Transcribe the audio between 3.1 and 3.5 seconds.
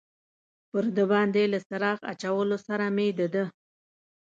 د ده.